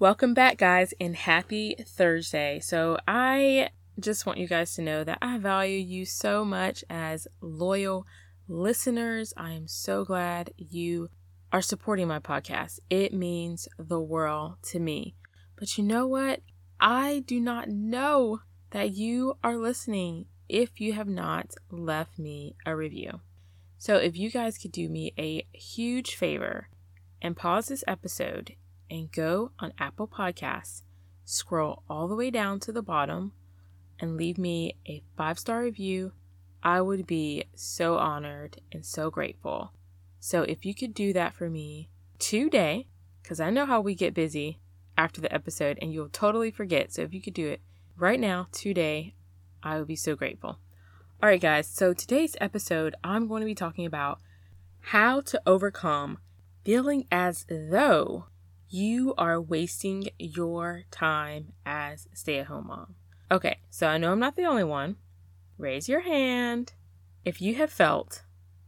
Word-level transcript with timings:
Welcome 0.00 0.32
back, 0.32 0.58
guys, 0.58 0.94
and 1.00 1.16
happy 1.16 1.74
Thursday. 1.84 2.60
So, 2.60 2.98
I 3.08 3.70
just 3.98 4.26
want 4.26 4.38
you 4.38 4.46
guys 4.46 4.76
to 4.76 4.82
know 4.82 5.02
that 5.02 5.18
I 5.20 5.38
value 5.38 5.76
you 5.76 6.06
so 6.06 6.44
much 6.44 6.84
as 6.88 7.26
loyal 7.40 8.06
listeners. 8.46 9.34
I 9.36 9.54
am 9.54 9.66
so 9.66 10.04
glad 10.04 10.52
you 10.56 11.08
are 11.52 11.60
supporting 11.60 12.06
my 12.06 12.20
podcast. 12.20 12.78
It 12.88 13.12
means 13.12 13.66
the 13.76 13.98
world 13.98 14.58
to 14.66 14.78
me. 14.78 15.16
But 15.56 15.76
you 15.76 15.82
know 15.82 16.06
what? 16.06 16.42
I 16.78 17.24
do 17.26 17.40
not 17.40 17.68
know 17.68 18.42
that 18.70 18.92
you 18.92 19.36
are 19.42 19.56
listening 19.56 20.26
if 20.48 20.80
you 20.80 20.92
have 20.92 21.08
not 21.08 21.56
left 21.72 22.20
me 22.20 22.54
a 22.64 22.76
review. 22.76 23.20
So, 23.78 23.96
if 23.96 24.16
you 24.16 24.30
guys 24.30 24.58
could 24.58 24.70
do 24.70 24.88
me 24.88 25.12
a 25.18 25.44
huge 25.52 26.14
favor 26.14 26.68
and 27.20 27.36
pause 27.36 27.66
this 27.66 27.82
episode 27.88 28.54
and 28.90 29.10
go 29.12 29.52
on 29.58 29.72
Apple 29.78 30.08
Podcasts, 30.08 30.82
scroll 31.24 31.82
all 31.88 32.08
the 32.08 32.14
way 32.14 32.30
down 32.30 32.60
to 32.60 32.72
the 32.72 32.82
bottom, 32.82 33.32
and 34.00 34.16
leave 34.16 34.38
me 34.38 34.76
a 34.86 35.02
five 35.16 35.38
star 35.38 35.62
review, 35.62 36.12
I 36.62 36.80
would 36.80 37.06
be 37.06 37.44
so 37.54 37.98
honored 37.98 38.60
and 38.72 38.84
so 38.84 39.10
grateful. 39.10 39.72
So, 40.20 40.42
if 40.42 40.64
you 40.64 40.74
could 40.74 40.94
do 40.94 41.12
that 41.12 41.34
for 41.34 41.48
me 41.48 41.88
today, 42.18 42.88
because 43.22 43.40
I 43.40 43.50
know 43.50 43.66
how 43.66 43.80
we 43.80 43.94
get 43.94 44.14
busy 44.14 44.58
after 44.96 45.20
the 45.20 45.32
episode 45.32 45.78
and 45.80 45.92
you'll 45.92 46.08
totally 46.08 46.50
forget. 46.50 46.92
So, 46.92 47.02
if 47.02 47.14
you 47.14 47.22
could 47.22 47.34
do 47.34 47.48
it 47.48 47.60
right 47.96 48.18
now, 48.18 48.48
today, 48.52 49.14
I 49.62 49.78
would 49.78 49.88
be 49.88 49.96
so 49.96 50.16
grateful. 50.16 50.58
All 51.20 51.28
right, 51.28 51.40
guys, 51.40 51.66
so 51.66 51.92
today's 51.92 52.36
episode, 52.40 52.94
I'm 53.02 53.26
going 53.26 53.40
to 53.40 53.46
be 53.46 53.54
talking 53.54 53.86
about 53.86 54.20
how 54.80 55.20
to 55.22 55.42
overcome 55.46 56.18
feeling 56.64 57.06
as 57.10 57.44
though 57.48 58.26
you 58.70 59.14
are 59.16 59.40
wasting 59.40 60.08
your 60.18 60.84
time 60.90 61.52
as 61.64 62.08
stay 62.12 62.38
at 62.38 62.46
home 62.46 62.66
mom. 62.68 62.94
Okay, 63.30 63.58
so 63.70 63.86
I 63.86 63.98
know 63.98 64.12
I'm 64.12 64.18
not 64.18 64.36
the 64.36 64.44
only 64.44 64.64
one. 64.64 64.96
Raise 65.56 65.88
your 65.88 66.00
hand 66.00 66.72
if 67.24 67.40
you 67.40 67.56
have 67.56 67.70
felt 67.70 68.22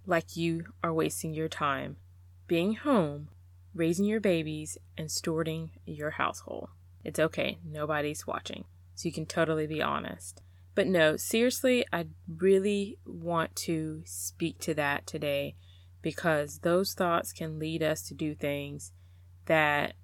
like 0.07 0.37
you 0.37 0.65
are 0.83 0.92
wasting 0.92 1.34
your 1.34 1.48
time 1.48 1.97
being 2.47 2.75
home, 2.75 3.29
raising 3.75 4.05
your 4.05 4.19
babies, 4.19 4.77
and 4.98 5.09
stewarding 5.09 5.70
your 5.87 6.11
household. 6.11 6.69
It's 7.05 7.20
okay, 7.20 7.59
nobody's 7.64 8.27
watching, 8.27 8.64
so 8.97 9.07
you 9.07 9.12
can 9.12 9.25
totally 9.25 9.69
be 9.69 9.81
honest. 9.81 10.42
But 10.75 10.89
no, 10.89 11.17
seriously, 11.17 11.85
I 11.92 12.07
really 12.27 12.98
want 13.07 13.55
to 13.57 14.03
speak 14.05 14.59
to 14.61 14.75
that 14.75 15.07
today 15.07 15.55
because 16.03 16.59
those 16.59 16.92
thoughts 16.92 17.33
can 17.33 17.59
lead 17.59 17.83
us 17.83 18.03
to 18.09 18.14
do 18.14 18.35
things 18.35 18.92
that 19.46 19.94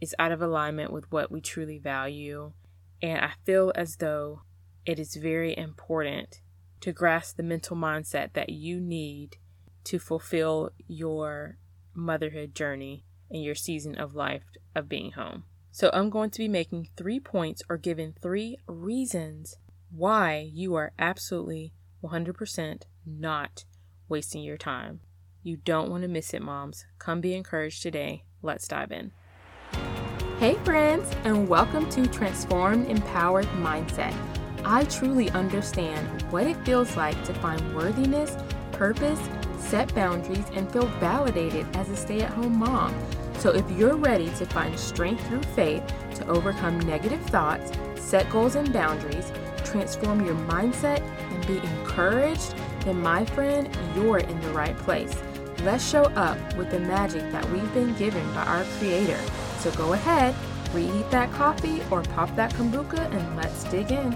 is 0.00 0.14
out 0.18 0.32
of 0.32 0.40
alignment 0.40 0.92
with 0.92 1.10
what 1.12 1.30
we 1.30 1.40
truly 1.40 1.78
value. 1.78 2.52
And 3.02 3.18
I 3.18 3.32
feel 3.44 3.72
as 3.74 3.96
though 3.96 4.42
it 4.86 4.98
is 4.98 5.16
very 5.16 5.56
important 5.56 6.40
to 6.80 6.92
grasp 6.92 7.36
the 7.36 7.42
mental 7.42 7.76
mindset 7.76 8.32
that 8.32 8.50
you 8.50 8.80
need 8.80 9.36
to 9.84 9.98
fulfill 9.98 10.70
your 10.88 11.58
motherhood 11.94 12.54
journey 12.54 13.04
and 13.30 13.42
your 13.42 13.54
season 13.54 13.96
of 13.96 14.14
life 14.14 14.44
of 14.74 14.88
being 14.88 15.12
home. 15.12 15.44
So, 15.72 15.90
I'm 15.92 16.10
going 16.10 16.30
to 16.30 16.38
be 16.38 16.48
making 16.48 16.88
three 16.96 17.20
points 17.20 17.62
or 17.68 17.76
giving 17.76 18.12
three 18.12 18.56
reasons 18.66 19.56
why 19.90 20.48
you 20.52 20.74
are 20.74 20.92
absolutely 20.98 21.72
100% 22.02 22.82
not 23.06 23.64
wasting 24.08 24.42
your 24.42 24.56
time. 24.56 25.00
You 25.42 25.56
don't 25.56 25.90
want 25.90 26.02
to 26.02 26.08
miss 26.08 26.34
it, 26.34 26.42
moms. 26.42 26.86
Come 26.98 27.20
be 27.20 27.34
encouraged 27.34 27.82
today. 27.82 28.24
Let's 28.42 28.66
dive 28.66 28.90
in. 28.90 29.10
Hey, 30.38 30.54
friends, 30.64 31.14
and 31.24 31.46
welcome 31.46 31.90
to 31.90 32.06
Transformed 32.06 32.88
Empowered 32.88 33.44
Mindset. 33.58 34.14
I 34.64 34.84
truly 34.84 35.28
understand 35.32 36.22
what 36.32 36.46
it 36.46 36.56
feels 36.64 36.96
like 36.96 37.22
to 37.24 37.34
find 37.34 37.76
worthiness, 37.76 38.34
purpose, 38.72 39.20
set 39.58 39.94
boundaries, 39.94 40.46
and 40.54 40.72
feel 40.72 40.86
validated 41.00 41.66
as 41.76 41.90
a 41.90 41.96
stay 41.96 42.22
at 42.22 42.30
home 42.30 42.58
mom. 42.58 42.94
So, 43.38 43.50
if 43.50 43.70
you're 43.72 43.96
ready 43.96 44.30
to 44.36 44.46
find 44.46 44.78
strength 44.78 45.26
through 45.26 45.42
faith 45.42 45.82
to 46.14 46.26
overcome 46.26 46.80
negative 46.80 47.20
thoughts, 47.26 47.72
set 47.96 48.30
goals 48.30 48.54
and 48.54 48.72
boundaries, 48.72 49.30
transform 49.64 50.24
your 50.24 50.34
mindset, 50.34 51.00
and 51.02 51.46
be 51.46 51.58
encouraged, 51.58 52.54
then, 52.84 53.02
my 53.02 53.26
friend, 53.26 53.68
you're 53.94 54.18
in 54.18 54.40
the 54.40 54.50
right 54.50 54.76
place. 54.78 55.14
Let's 55.64 55.88
show 55.88 56.04
up 56.04 56.38
with 56.56 56.70
the 56.70 56.80
magic 56.80 57.22
that 57.32 57.48
we've 57.50 57.72
been 57.74 57.94
given 57.94 58.26
by 58.34 58.44
our 58.44 58.64
Creator. 58.78 59.18
So, 59.58 59.70
go 59.72 59.92
ahead, 59.92 60.34
reheat 60.72 61.10
that 61.10 61.30
coffee 61.32 61.82
or 61.90 62.02
pop 62.02 62.34
that 62.36 62.52
kombucha, 62.54 62.98
and 63.14 63.36
let's 63.36 63.64
dig 63.64 63.92
in. 63.92 64.14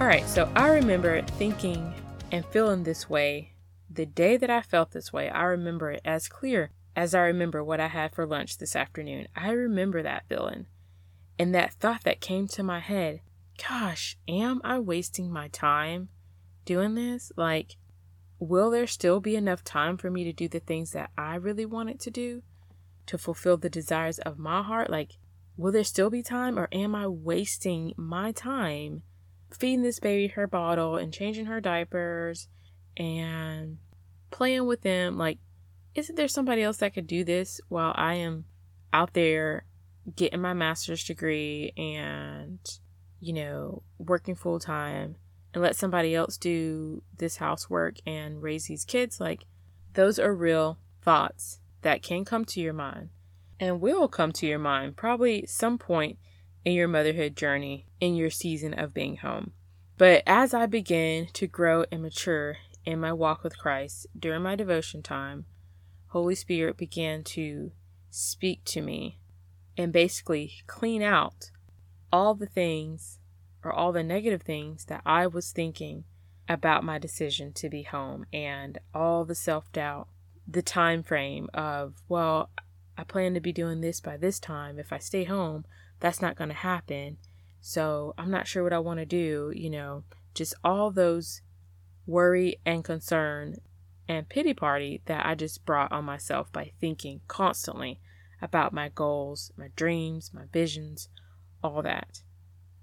All 0.00 0.06
right, 0.06 0.26
so 0.26 0.50
I 0.54 0.68
remember 0.68 1.22
thinking 1.22 1.94
and 2.32 2.44
feeling 2.46 2.84
this 2.84 3.08
way 3.08 3.52
the 3.90 4.06
day 4.06 4.36
that 4.36 4.50
I 4.50 4.62
felt 4.62 4.92
this 4.92 5.12
way. 5.12 5.30
I 5.30 5.44
remember 5.44 5.90
it 5.90 6.02
as 6.04 6.28
clear 6.28 6.70
as 6.94 7.14
I 7.14 7.20
remember 7.20 7.62
what 7.62 7.80
I 7.80 7.88
had 7.88 8.14
for 8.14 8.26
lunch 8.26 8.58
this 8.58 8.76
afternoon. 8.76 9.28
I 9.34 9.50
remember 9.50 10.02
that 10.02 10.28
feeling 10.28 10.66
and 11.38 11.54
that 11.54 11.74
thought 11.74 12.04
that 12.04 12.20
came 12.20 12.48
to 12.48 12.62
my 12.62 12.80
head 12.80 13.20
gosh, 13.68 14.16
am 14.28 14.60
I 14.64 14.78
wasting 14.78 15.30
my 15.30 15.48
time 15.48 16.08
doing 16.64 16.94
this? 16.94 17.32
Like, 17.36 17.76
will 18.38 18.70
there 18.70 18.86
still 18.86 19.20
be 19.20 19.36
enough 19.36 19.64
time 19.64 19.96
for 19.96 20.10
me 20.10 20.24
to 20.24 20.32
do 20.32 20.48
the 20.48 20.60
things 20.60 20.92
that 20.92 21.10
I 21.16 21.36
really 21.36 21.66
wanted 21.66 22.00
to 22.00 22.10
do 22.10 22.42
to 23.06 23.18
fulfill 23.18 23.56
the 23.56 23.70
desires 23.70 24.18
of 24.20 24.38
my 24.38 24.62
heart? 24.62 24.90
Like, 24.90 25.18
will 25.56 25.72
there 25.72 25.84
still 25.84 26.10
be 26.10 26.22
time 26.22 26.58
or 26.58 26.68
am 26.72 26.94
I 26.94 27.06
wasting 27.06 27.92
my 27.96 28.32
time 28.32 29.02
feeding 29.50 29.82
this 29.82 30.00
baby 30.00 30.28
her 30.28 30.46
bottle 30.46 30.96
and 30.96 31.12
changing 31.12 31.46
her 31.46 31.60
diapers 31.60 32.48
and 32.96 33.78
playing 34.30 34.66
with 34.66 34.82
them? 34.82 35.16
Like, 35.16 35.38
isn't 35.94 36.16
there 36.16 36.28
somebody 36.28 36.62
else 36.62 36.78
that 36.78 36.94
could 36.94 37.06
do 37.06 37.24
this 37.24 37.60
while 37.68 37.92
I 37.96 38.14
am 38.14 38.44
out 38.92 39.14
there 39.14 39.64
getting 40.14 40.40
my 40.40 40.52
master's 40.52 41.02
degree 41.04 41.72
and 41.76 42.58
you 43.20 43.32
know, 43.32 43.82
working 43.98 44.34
full 44.34 44.58
time 44.58 45.16
and 45.56 45.62
let 45.62 45.74
somebody 45.74 46.14
else 46.14 46.36
do 46.36 47.02
this 47.16 47.38
housework 47.38 47.96
and 48.06 48.42
raise 48.42 48.66
these 48.66 48.84
kids, 48.84 49.18
like 49.18 49.46
those 49.94 50.18
are 50.18 50.34
real 50.34 50.78
thoughts 51.00 51.60
that 51.80 52.02
can 52.02 52.26
come 52.26 52.44
to 52.44 52.60
your 52.60 52.74
mind 52.74 53.08
and 53.58 53.80
will 53.80 54.06
come 54.06 54.32
to 54.32 54.46
your 54.46 54.58
mind 54.58 54.98
probably 54.98 55.46
some 55.46 55.78
point 55.78 56.18
in 56.66 56.74
your 56.74 56.88
motherhood 56.88 57.34
journey 57.34 57.86
in 58.00 58.14
your 58.14 58.28
season 58.28 58.74
of 58.74 58.92
being 58.92 59.16
home. 59.16 59.52
But 59.96 60.22
as 60.26 60.52
I 60.52 60.66
began 60.66 61.28
to 61.32 61.46
grow 61.46 61.86
and 61.90 62.02
mature 62.02 62.58
in 62.84 63.00
my 63.00 63.14
walk 63.14 63.42
with 63.42 63.56
Christ 63.56 64.08
during 64.18 64.42
my 64.42 64.56
devotion 64.56 65.02
time, 65.02 65.46
Holy 66.08 66.34
Spirit 66.34 66.76
began 66.76 67.24
to 67.24 67.72
speak 68.10 68.62
to 68.66 68.82
me 68.82 69.20
and 69.74 69.90
basically 69.90 70.52
clean 70.66 71.00
out 71.00 71.50
all 72.12 72.34
the 72.34 72.44
things 72.44 73.20
or 73.64 73.72
all 73.72 73.92
the 73.92 74.02
negative 74.02 74.42
things 74.42 74.84
that 74.86 75.02
I 75.04 75.26
was 75.26 75.50
thinking 75.50 76.04
about 76.48 76.84
my 76.84 76.98
decision 76.98 77.52
to 77.54 77.68
be 77.68 77.82
home 77.82 78.24
and 78.32 78.78
all 78.94 79.24
the 79.24 79.34
self-doubt, 79.34 80.08
the 80.46 80.62
time 80.62 81.02
frame 81.02 81.48
of, 81.52 81.94
well, 82.08 82.50
I 82.96 83.04
plan 83.04 83.34
to 83.34 83.40
be 83.40 83.52
doing 83.52 83.80
this 83.80 84.00
by 84.00 84.16
this 84.16 84.38
time. 84.38 84.78
If 84.78 84.92
I 84.92 84.98
stay 84.98 85.24
home, 85.24 85.64
that's 86.00 86.22
not 86.22 86.36
going 86.36 86.50
to 86.50 86.54
happen. 86.54 87.16
So, 87.60 88.14
I'm 88.16 88.30
not 88.30 88.46
sure 88.46 88.62
what 88.62 88.72
I 88.72 88.78
want 88.78 89.00
to 89.00 89.06
do, 89.06 89.52
you 89.54 89.70
know, 89.70 90.04
just 90.34 90.54
all 90.62 90.92
those 90.92 91.42
worry 92.06 92.60
and 92.64 92.84
concern 92.84 93.56
and 94.08 94.28
pity 94.28 94.54
party 94.54 95.02
that 95.06 95.26
I 95.26 95.34
just 95.34 95.66
brought 95.66 95.90
on 95.90 96.04
myself 96.04 96.52
by 96.52 96.70
thinking 96.80 97.22
constantly 97.26 98.00
about 98.40 98.72
my 98.72 98.88
goals, 98.88 99.50
my 99.56 99.70
dreams, 99.74 100.30
my 100.32 100.44
visions, 100.52 101.08
all 101.64 101.82
that. 101.82 102.22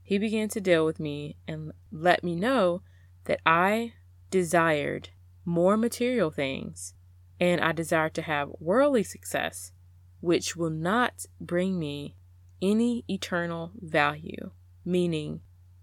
He 0.04 0.18
began 0.18 0.50
to 0.50 0.62
deal 0.62 0.86
with 0.86 1.00
me 1.00 1.38
and 1.48 1.72
let 1.92 2.24
me 2.24 2.36
know 2.36 2.82
that 3.24 3.40
I 3.46 3.94
desired 4.30 5.10
more 5.46 5.78
material 5.78 6.30
things 6.30 6.94
and 7.40 7.62
I 7.62 7.72
desired 7.72 8.14
to 8.16 8.22
have 8.22 8.52
worldly 8.60 9.04
success, 9.04 9.72
which 10.20 10.56
will 10.56 10.70
not 10.70 11.26
bring 11.40 11.80
me 11.80 12.16
any 12.62 13.06
eternal 13.10 13.72
value. 13.80 14.52
Meaning, 14.86 15.42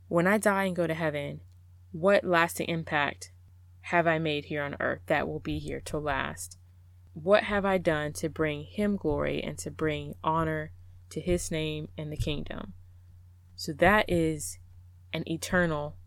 when 0.08 0.26
I 0.26 0.38
die 0.38 0.64
and 0.64 0.76
go 0.76 0.86
to 0.86 0.94
heaven, 0.94 1.40
what 1.92 2.24
lasting 2.24 2.68
impact 2.68 3.32
have 3.82 4.06
I 4.06 4.18
made 4.18 4.46
here 4.46 4.62
on 4.62 4.76
earth 4.80 5.00
that 5.06 5.26
will 5.26 5.40
be 5.40 5.58
here 5.58 5.80
to 5.86 5.98
last? 5.98 6.58
What 7.14 7.44
have 7.44 7.64
I 7.64 7.78
done 7.78 8.12
to 8.14 8.28
bring 8.28 8.64
Him 8.64 8.96
glory 8.96 9.42
and 9.42 9.58
to 9.58 9.70
bring 9.70 10.14
honor 10.22 10.72
to 11.10 11.20
His 11.20 11.50
name 11.50 11.88
and 11.96 12.12
the 12.12 12.16
kingdom? 12.16 12.74
So 13.60 13.74
that 13.74 14.06
is 14.08 14.58
an 15.12 15.30
eternal 15.30 15.98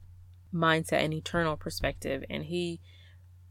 mindset, 0.51 1.05
an 1.05 1.13
eternal 1.13 1.55
perspective. 1.55 2.23
And 2.27 2.45
he, 2.45 2.81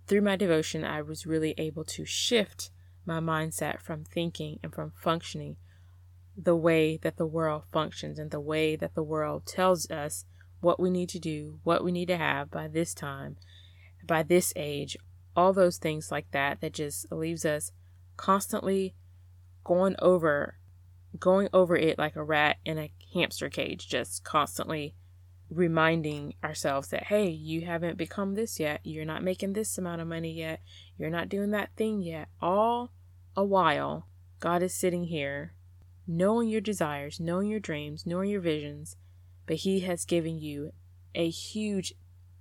through 0.08 0.22
my 0.22 0.34
devotion, 0.34 0.84
I 0.84 1.02
was 1.02 1.24
really 1.24 1.54
able 1.56 1.84
to 1.84 2.04
shift 2.04 2.72
my 3.06 3.20
mindset 3.20 3.80
from 3.80 4.02
thinking 4.02 4.58
and 4.60 4.74
from 4.74 4.92
functioning 5.00 5.54
the 6.36 6.56
way 6.56 6.96
that 6.96 7.16
the 7.16 7.26
world 7.26 7.62
functions 7.72 8.18
and 8.18 8.32
the 8.32 8.40
way 8.40 8.74
that 8.74 8.96
the 8.96 9.04
world 9.04 9.46
tells 9.46 9.88
us 9.88 10.24
what 10.58 10.80
we 10.80 10.90
need 10.90 11.10
to 11.10 11.20
do, 11.20 11.60
what 11.62 11.84
we 11.84 11.92
need 11.92 12.08
to 12.08 12.16
have 12.16 12.50
by 12.50 12.66
this 12.66 12.94
time, 12.94 13.36
by 14.04 14.24
this 14.24 14.52
age, 14.56 14.96
all 15.36 15.52
those 15.52 15.78
things 15.78 16.10
like 16.10 16.28
that 16.32 16.60
that 16.60 16.74
just 16.74 17.06
leaves 17.12 17.44
us 17.44 17.70
constantly 18.16 18.96
going 19.62 19.94
over 20.00 20.56
going 21.20 21.48
over 21.52 21.76
it 21.76 21.98
like 21.98 22.16
a 22.16 22.24
rat 22.24 22.56
in 22.64 22.78
a 22.78 22.90
hamster 23.14 23.48
cage 23.48 23.88
just 23.88 24.24
constantly 24.24 24.94
reminding 25.50 26.34
ourselves 26.42 26.88
that 26.88 27.04
hey 27.04 27.28
you 27.28 27.62
haven't 27.62 27.98
become 27.98 28.34
this 28.34 28.58
yet. 28.58 28.80
You're 28.84 29.04
not 29.04 29.22
making 29.22 29.52
this 29.52 29.76
amount 29.76 30.00
of 30.00 30.08
money 30.08 30.32
yet. 30.32 30.60
You're 30.96 31.10
not 31.10 31.28
doing 31.28 31.50
that 31.50 31.76
thing 31.76 32.00
yet. 32.02 32.28
All 32.40 32.92
a 33.36 33.44
while 33.44 34.08
god 34.40 34.62
is 34.62 34.74
sitting 34.74 35.04
here 35.04 35.54
knowing 36.06 36.48
your 36.48 36.60
desires 36.60 37.20
knowing 37.20 37.48
your 37.48 37.60
dreams 37.60 38.04
knowing 38.04 38.28
your 38.28 38.40
visions 38.40 38.96
but 39.46 39.56
he 39.56 39.80
has 39.80 40.04
given 40.04 40.38
you 40.38 40.72
a 41.14 41.28
huge 41.28 41.94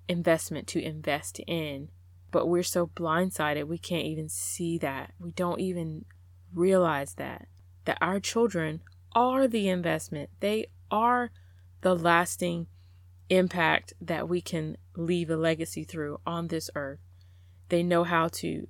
investment 0.07 0.67
to 0.67 0.83
invest 0.83 1.39
in. 1.47 1.89
But 2.31 2.47
we're 2.47 2.63
so 2.63 2.87
blindsided 2.87 3.67
we 3.67 3.77
can't 3.77 4.05
even 4.05 4.29
see 4.29 4.77
that. 4.79 5.13
We 5.19 5.31
don't 5.31 5.59
even 5.59 6.05
realize 6.53 7.15
that 7.15 7.47
that 7.85 7.97
our 8.01 8.19
children 8.19 8.81
are 9.13 9.47
the 9.47 9.69
investment. 9.69 10.29
They 10.39 10.67
are 10.89 11.31
the 11.81 11.95
lasting 11.95 12.67
impact 13.29 13.93
that 14.01 14.27
we 14.27 14.41
can 14.41 14.77
leave 14.95 15.29
a 15.29 15.37
legacy 15.37 15.83
through 15.83 16.19
on 16.25 16.47
this 16.47 16.69
earth. 16.75 16.99
They 17.69 17.83
know 17.83 18.03
how 18.03 18.27
to 18.27 18.67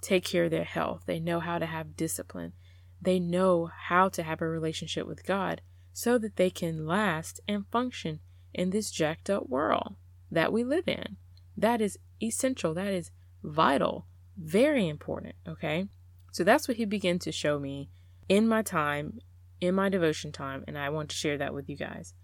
take 0.00 0.24
care 0.24 0.44
of 0.44 0.50
their 0.50 0.64
health. 0.64 1.04
They 1.06 1.18
know 1.18 1.40
how 1.40 1.58
to 1.58 1.66
have 1.66 1.96
discipline. 1.96 2.52
They 3.00 3.18
know 3.18 3.70
how 3.88 4.08
to 4.10 4.22
have 4.22 4.42
a 4.42 4.48
relationship 4.48 5.06
with 5.06 5.24
God 5.24 5.62
so 5.92 6.18
that 6.18 6.36
they 6.36 6.50
can 6.50 6.86
last 6.86 7.40
and 7.48 7.66
function 7.70 8.20
in 8.54 8.70
this 8.70 8.90
jacked 8.90 9.30
up 9.30 9.48
world 9.48 9.96
that 10.30 10.52
we 10.52 10.64
live 10.64 10.86
in. 10.86 11.16
That 11.56 11.80
is 11.80 11.98
essential. 12.22 12.74
That 12.74 12.92
is 12.92 13.10
vital. 13.42 14.06
Very 14.36 14.88
important. 14.88 15.34
Okay. 15.46 15.88
So 16.32 16.44
that's 16.44 16.68
what 16.68 16.76
he 16.76 16.84
began 16.84 17.18
to 17.20 17.32
show 17.32 17.58
me 17.58 17.90
in 18.28 18.46
my 18.46 18.62
time, 18.62 19.20
in 19.60 19.74
my 19.74 19.88
devotion 19.88 20.32
time. 20.32 20.64
And 20.66 20.78
I 20.78 20.88
want 20.90 21.10
to 21.10 21.16
share 21.16 21.38
that 21.38 21.54
with 21.54 21.68
you 21.68 21.76
guys. 21.76 22.14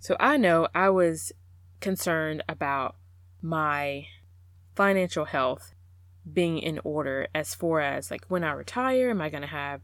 So 0.00 0.16
I 0.20 0.36
know 0.36 0.68
I 0.74 0.90
was 0.90 1.32
concerned 1.80 2.42
about 2.48 2.96
my 3.42 4.06
financial 4.74 5.24
health 5.24 5.74
being 6.30 6.58
in 6.58 6.80
order 6.84 7.26
as 7.34 7.54
far 7.54 7.80
as 7.80 8.10
like 8.10 8.24
when 8.28 8.44
I 8.44 8.52
retire, 8.52 9.10
am 9.10 9.20
I 9.20 9.30
going 9.30 9.42
to 9.42 9.48
have 9.48 9.80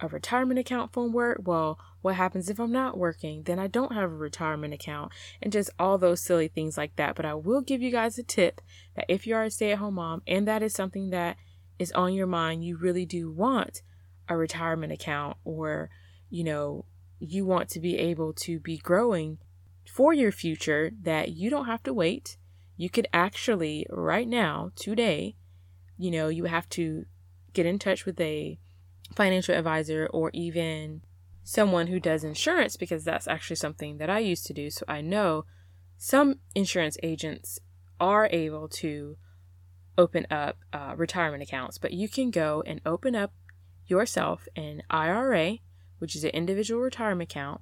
a 0.00 0.08
retirement 0.08 0.60
account 0.60 0.92
from 0.92 1.12
work? 1.12 1.40
Well, 1.44 1.78
what 2.02 2.14
happens 2.14 2.48
if 2.48 2.60
I'm 2.60 2.72
not 2.72 2.96
working? 2.96 3.42
Then 3.42 3.58
I 3.58 3.66
don't 3.66 3.92
have 3.92 4.10
a 4.10 4.14
retirement 4.14 4.72
account 4.72 5.12
and 5.42 5.52
just 5.52 5.70
all 5.78 5.98
those 5.98 6.22
silly 6.22 6.48
things 6.48 6.78
like 6.78 6.94
that. 6.96 7.16
But 7.16 7.26
I 7.26 7.34
will 7.34 7.60
give 7.60 7.82
you 7.82 7.90
guys 7.90 8.18
a 8.18 8.22
tip 8.22 8.60
that 8.94 9.06
if 9.08 9.26
you 9.26 9.34
are 9.34 9.44
a 9.44 9.50
stay 9.50 9.72
at 9.72 9.78
home 9.78 9.94
mom 9.94 10.22
and 10.26 10.46
that 10.46 10.62
is 10.62 10.72
something 10.72 11.10
that 11.10 11.36
is 11.78 11.92
on 11.92 12.14
your 12.14 12.26
mind, 12.26 12.64
you 12.64 12.76
really 12.76 13.04
do 13.04 13.30
want 13.30 13.82
a 14.28 14.36
retirement 14.36 14.92
account 14.92 15.36
or, 15.44 15.90
you 16.30 16.44
know, 16.44 16.84
you 17.18 17.44
want 17.44 17.68
to 17.70 17.80
be 17.80 17.98
able 17.98 18.32
to 18.32 18.60
be 18.60 18.78
growing 18.78 19.38
for 19.86 20.12
your 20.12 20.30
future, 20.30 20.90
that 21.02 21.30
you 21.30 21.50
don't 21.50 21.66
have 21.66 21.82
to 21.82 21.94
wait. 21.94 22.36
You 22.76 22.90
could 22.90 23.08
actually, 23.12 23.86
right 23.90 24.28
now, 24.28 24.70
today, 24.76 25.34
you 25.96 26.10
know, 26.10 26.28
you 26.28 26.44
have 26.44 26.68
to 26.70 27.06
get 27.52 27.66
in 27.66 27.78
touch 27.78 28.06
with 28.06 28.20
a 28.20 28.58
financial 29.16 29.54
advisor 29.54 30.06
or 30.12 30.30
even 30.32 31.02
someone 31.42 31.86
who 31.86 31.98
does 31.98 32.22
insurance 32.22 32.76
because 32.76 33.04
that's 33.04 33.26
actually 33.26 33.56
something 33.56 33.96
that 33.98 34.10
I 34.10 34.18
used 34.18 34.46
to 34.46 34.52
do. 34.52 34.70
So 34.70 34.84
I 34.86 35.00
know 35.00 35.46
some 35.96 36.40
insurance 36.54 36.98
agents 37.02 37.58
are 37.98 38.28
able 38.30 38.68
to 38.68 39.16
open 39.96 40.26
up 40.30 40.58
uh, 40.72 40.94
retirement 40.96 41.42
accounts, 41.42 41.78
but 41.78 41.92
you 41.92 42.08
can 42.08 42.30
go 42.30 42.62
and 42.66 42.80
open 42.86 43.16
up 43.16 43.32
yourself 43.86 44.46
an 44.54 44.82
IRA, 44.90 45.58
which 45.98 46.16
is 46.16 46.24
an 46.24 46.30
individual 46.30 46.80
retirement 46.80 47.30
account, 47.30 47.60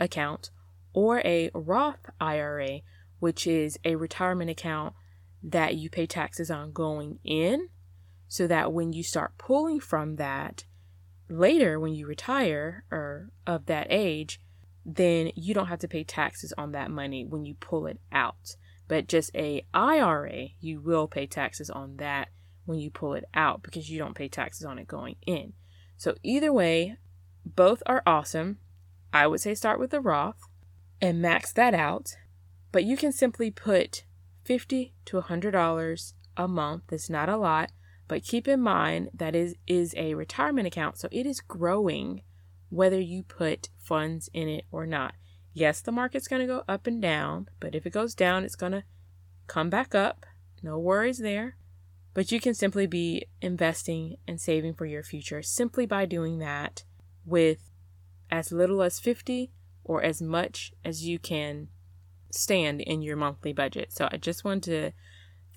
account, 0.00 0.50
or 0.92 1.20
a 1.20 1.50
Roth 1.54 2.10
IRA, 2.20 2.80
which 3.18 3.46
is 3.46 3.78
a 3.84 3.96
retirement 3.96 4.50
account 4.50 4.94
that 5.42 5.76
you 5.76 5.90
pay 5.90 6.06
taxes 6.06 6.50
on 6.50 6.72
going 6.72 7.18
in, 7.24 7.68
so 8.28 8.46
that 8.46 8.72
when 8.72 8.92
you 8.92 9.02
start 9.02 9.38
pulling 9.38 9.80
from 9.80 10.16
that, 10.16 10.64
later 11.28 11.78
when 11.78 11.94
you 11.94 12.06
retire 12.06 12.84
or 12.90 13.30
of 13.46 13.66
that 13.66 13.86
age, 13.90 14.40
then 14.84 15.30
you 15.34 15.52
don't 15.52 15.66
have 15.66 15.80
to 15.80 15.88
pay 15.88 16.04
taxes 16.04 16.52
on 16.56 16.72
that 16.72 16.90
money 16.90 17.24
when 17.24 17.44
you 17.44 17.54
pull 17.54 17.86
it 17.86 18.00
out. 18.12 18.56
But 18.88 19.08
just 19.08 19.34
a 19.34 19.66
IRA, 19.74 20.48
you 20.60 20.80
will 20.80 21.08
pay 21.08 21.26
taxes 21.26 21.70
on 21.70 21.96
that 21.96 22.28
when 22.64 22.78
you 22.78 22.90
pull 22.90 23.14
it 23.14 23.24
out 23.34 23.62
because 23.62 23.90
you 23.90 23.98
don't 23.98 24.14
pay 24.14 24.28
taxes 24.28 24.64
on 24.64 24.78
it 24.78 24.86
going 24.86 25.16
in. 25.26 25.54
So 25.96 26.14
either 26.22 26.52
way, 26.52 26.96
both 27.46 27.82
are 27.86 28.02
awesome. 28.06 28.58
I 29.12 29.26
would 29.26 29.40
say 29.40 29.54
start 29.54 29.80
with 29.80 29.90
the 29.90 30.00
Roth 30.00 30.42
and 31.00 31.22
max 31.22 31.52
that 31.52 31.74
out, 31.74 32.16
but 32.72 32.84
you 32.84 32.96
can 32.96 33.12
simply 33.12 33.50
put 33.50 34.04
50 34.44 34.94
to 35.06 35.20
$100 35.22 36.12
a 36.36 36.48
month. 36.48 36.82
That's 36.88 37.08
not 37.08 37.28
a 37.28 37.36
lot 37.36 37.70
but 38.08 38.24
keep 38.24 38.46
in 38.46 38.60
mind 38.60 39.10
that 39.14 39.34
is 39.34 39.56
is 39.66 39.94
a 39.96 40.14
retirement 40.14 40.66
account, 40.66 40.98
so 40.98 41.08
it 41.10 41.26
is 41.26 41.40
growing 41.40 42.22
whether 42.68 43.00
you 43.00 43.22
put 43.22 43.68
funds 43.78 44.28
in 44.32 44.48
it 44.48 44.64
or 44.70 44.86
not. 44.86 45.14
Yes, 45.52 45.80
the 45.80 45.92
market's 45.92 46.28
going 46.28 46.40
to 46.40 46.46
go 46.46 46.62
up 46.68 46.86
and 46.86 47.00
down, 47.00 47.48
but 47.60 47.74
if 47.74 47.86
it 47.86 47.92
goes 47.92 48.14
down, 48.14 48.44
it's 48.44 48.56
going 48.56 48.72
to 48.72 48.84
come 49.46 49.70
back 49.70 49.94
up. 49.94 50.26
No 50.62 50.78
worries 50.78 51.18
there. 51.18 51.56
But 52.12 52.32
you 52.32 52.40
can 52.40 52.54
simply 52.54 52.86
be 52.86 53.26
investing 53.40 54.16
and 54.26 54.40
saving 54.40 54.74
for 54.74 54.86
your 54.86 55.02
future 55.02 55.42
simply 55.42 55.86
by 55.86 56.06
doing 56.06 56.38
that 56.38 56.84
with 57.26 57.70
as 58.30 58.52
little 58.52 58.82
as 58.82 58.98
50 59.00 59.52
or 59.84 60.02
as 60.02 60.22
much 60.22 60.72
as 60.84 61.06
you 61.06 61.18
can 61.18 61.68
stand 62.30 62.80
in 62.80 63.02
your 63.02 63.16
monthly 63.16 63.52
budget. 63.52 63.92
So 63.92 64.08
I 64.10 64.16
just 64.16 64.44
want 64.44 64.64
to 64.64 64.92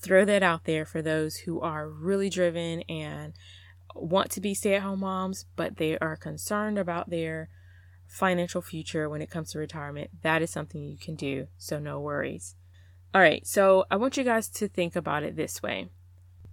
throw 0.01 0.25
that 0.25 0.44
out 0.44 0.66
there 0.66 0.86
for 0.86 1.01
those 1.01 1.38
who 1.38 1.60
are 1.62 1.89
really 1.89 2.30
driven 2.30 2.81
and 2.83 3.33
want 3.95 4.31
to 4.31 4.42
be 4.42 4.54
stay 4.54 4.75
at 4.75 4.81
home 4.81 5.01
moms, 5.01 5.45
but 5.56 5.77
they 5.77 5.98
are 6.00 6.16
concerned 6.16 6.77
about 6.77 7.10
their 7.10 7.50
financial 8.07 8.62
future 8.62 9.10
when 9.10 9.22
it 9.22 9.30
comes 9.30 9.51
to 9.51 9.60
retirement. 9.60 10.10
That 10.24 10.41
is 10.41 10.50
something 10.50 10.84
you 10.84 10.98
can 10.98 11.15
do. 11.15 11.48
So, 11.58 11.79
no 11.79 12.00
worries. 12.00 12.55
All 13.13 13.22
right, 13.22 13.46
so 13.46 13.86
I 13.89 13.96
want 13.96 14.17
you 14.17 14.24
guys 14.24 14.48
to 14.50 14.67
think 14.67 14.96
about 14.96 15.24
it 15.24 15.36
this 15.36 15.63
way 15.63 15.89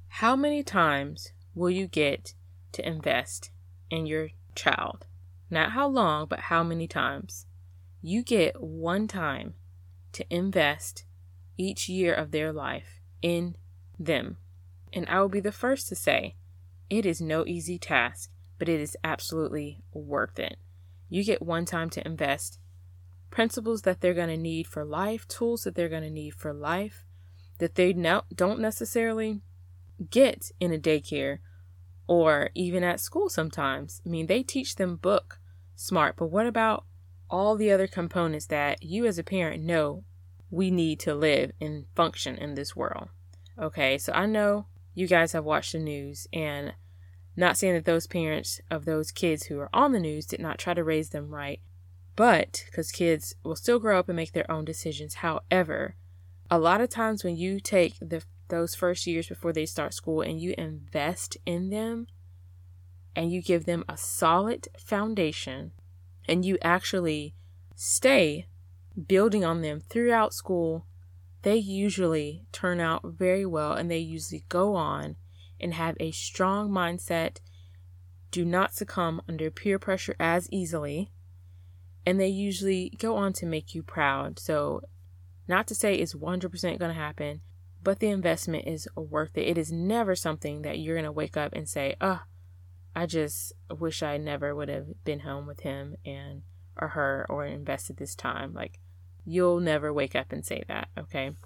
How 0.08 0.34
many 0.36 0.62
times 0.62 1.32
will 1.54 1.70
you 1.70 1.86
get 1.86 2.34
to 2.72 2.86
invest 2.86 3.50
in 3.90 4.06
your 4.06 4.30
child? 4.54 5.06
Not 5.50 5.72
how 5.72 5.88
long, 5.88 6.26
but 6.26 6.40
how 6.40 6.62
many 6.62 6.86
times. 6.88 7.46
You 8.02 8.22
get 8.22 8.60
one 8.60 9.08
time 9.08 9.54
to 10.12 10.24
invest 10.30 11.04
each 11.56 11.88
year 11.88 12.14
of 12.14 12.30
their 12.30 12.52
life 12.52 13.00
in 13.22 13.56
them. 13.98 14.36
And 14.92 15.08
I 15.08 15.20
will 15.20 15.28
be 15.28 15.40
the 15.40 15.52
first 15.52 15.88
to 15.88 15.94
say, 15.94 16.36
it 16.88 17.04
is 17.04 17.20
no 17.20 17.44
easy 17.46 17.78
task, 17.78 18.30
but 18.58 18.68
it 18.68 18.80
is 18.80 18.96
absolutely 19.02 19.82
worth 19.92 20.38
it. 20.38 20.56
You 21.08 21.24
get 21.24 21.42
one 21.42 21.64
time 21.64 21.90
to 21.90 22.06
invest 22.06 22.58
principles 23.30 23.82
that 23.82 24.00
they're 24.00 24.14
going 24.14 24.28
to 24.28 24.36
need 24.36 24.66
for 24.66 24.84
life, 24.84 25.26
tools 25.28 25.62
that 25.62 25.74
they're 25.74 25.88
going 25.88 26.02
to 26.02 26.10
need 26.10 26.34
for 26.34 26.52
life 26.52 27.04
that 27.58 27.74
they 27.74 27.92
don't 27.92 28.60
necessarily 28.60 29.40
get 30.10 30.50
in 30.60 30.72
a 30.72 30.78
daycare 30.78 31.38
or 32.06 32.50
even 32.54 32.84
at 32.84 33.00
school 33.00 33.28
sometimes. 33.28 34.00
I 34.04 34.08
mean, 34.08 34.26
they 34.26 34.42
teach 34.42 34.76
them 34.76 34.96
book 34.96 35.40
smart, 35.74 36.16
but 36.16 36.26
what 36.26 36.46
about 36.46 36.84
all 37.28 37.56
the 37.56 37.70
other 37.70 37.86
components 37.86 38.46
that 38.46 38.82
you 38.82 39.06
as 39.06 39.18
a 39.18 39.24
parent 39.24 39.62
know 39.62 40.04
we 40.50 40.70
need 40.70 41.00
to 41.00 41.14
live 41.14 41.52
and 41.60 41.86
function 41.94 42.36
in 42.36 42.54
this 42.54 42.76
world. 42.76 43.08
Okay, 43.58 43.98
so 43.98 44.12
I 44.12 44.26
know 44.26 44.66
you 44.94 45.06
guys 45.06 45.32
have 45.32 45.44
watched 45.44 45.72
the 45.72 45.78
news 45.78 46.26
and 46.32 46.74
not 47.36 47.56
saying 47.56 47.74
that 47.74 47.84
those 47.84 48.06
parents 48.06 48.60
of 48.70 48.84
those 48.84 49.10
kids 49.10 49.44
who 49.44 49.58
are 49.58 49.70
on 49.74 49.92
the 49.92 50.00
news 50.00 50.26
did 50.26 50.40
not 50.40 50.58
try 50.58 50.74
to 50.74 50.84
raise 50.84 51.10
them 51.10 51.34
right, 51.34 51.60
but 52.14 52.64
because 52.66 52.90
kids 52.92 53.34
will 53.42 53.56
still 53.56 53.78
grow 53.78 53.98
up 53.98 54.08
and 54.08 54.16
make 54.16 54.32
their 54.32 54.50
own 54.50 54.64
decisions. 54.64 55.16
However, 55.16 55.96
a 56.50 56.58
lot 56.58 56.80
of 56.80 56.88
times 56.88 57.24
when 57.24 57.36
you 57.36 57.60
take 57.60 57.94
the 58.00 58.22
those 58.48 58.74
first 58.74 59.06
years 59.06 59.28
before 59.28 59.52
they 59.52 59.66
start 59.66 59.94
school 59.94 60.20
and 60.20 60.40
you 60.40 60.54
invest 60.56 61.36
in 61.46 61.70
them 61.70 62.06
and 63.14 63.32
you 63.32 63.42
give 63.42 63.64
them 63.64 63.84
a 63.88 63.96
solid 63.96 64.68
foundation 64.78 65.72
and 66.28 66.44
you 66.44 66.58
actually 66.62 67.34
stay 67.74 68.46
building 69.06 69.44
on 69.44 69.62
them 69.62 69.80
throughout 69.80 70.34
school, 70.34 70.86
they 71.42 71.56
usually 71.56 72.44
turn 72.52 72.80
out 72.80 73.02
very 73.04 73.46
well 73.46 73.72
and 73.72 73.90
they 73.90 73.98
usually 73.98 74.44
go 74.48 74.74
on 74.74 75.16
and 75.60 75.74
have 75.74 75.96
a 76.00 76.10
strong 76.10 76.70
mindset 76.70 77.38
do 78.30 78.44
not 78.44 78.74
succumb 78.74 79.22
under 79.28 79.50
peer 79.50 79.78
pressure 79.78 80.14
as 80.20 80.46
easily, 80.52 81.10
and 82.04 82.20
they 82.20 82.28
usually 82.28 82.92
go 82.98 83.16
on 83.16 83.32
to 83.34 83.46
make 83.46 83.74
you 83.74 83.82
proud. 83.82 84.38
So, 84.38 84.82
not 85.48 85.66
to 85.68 85.74
say 85.74 85.94
it's 85.94 86.14
100% 86.14 86.78
going 86.78 86.90
to 86.90 87.00
happen, 87.00 87.40
but 87.86 88.00
the 88.00 88.08
investment 88.08 88.66
is 88.66 88.88
worth 88.96 89.38
it. 89.38 89.46
It 89.46 89.56
is 89.56 89.70
never 89.70 90.16
something 90.16 90.62
that 90.62 90.80
you're 90.80 90.96
going 90.96 91.04
to 91.04 91.12
wake 91.12 91.36
up 91.36 91.52
and 91.52 91.68
say, 91.68 91.94
oh, 92.00 92.20
I 92.96 93.06
just 93.06 93.52
wish 93.78 94.02
I 94.02 94.16
never 94.16 94.56
would 94.56 94.68
have 94.68 95.04
been 95.04 95.20
home 95.20 95.46
with 95.46 95.60
him 95.60 95.94
and 96.04 96.42
or 96.76 96.88
her 96.88 97.24
or 97.28 97.46
invested 97.46 97.98
this 97.98 98.16
time. 98.16 98.52
Like, 98.52 98.80
you'll 99.24 99.60
never 99.60 99.92
wake 99.92 100.16
up 100.16 100.32
and 100.32 100.44
say 100.44 100.64
that, 100.66 100.88
okay? 100.98 101.36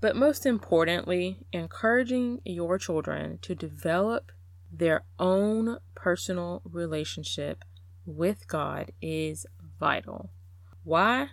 But 0.00 0.16
most 0.16 0.46
importantly, 0.46 1.40
encouraging 1.52 2.40
your 2.46 2.78
children 2.78 3.38
to 3.42 3.54
develop 3.54 4.32
their 4.72 5.04
own 5.18 5.76
personal 5.94 6.62
relationship 6.64 7.66
with 8.06 8.48
God 8.48 8.92
is 9.02 9.44
vital. 9.78 10.30
Why? 10.84 11.28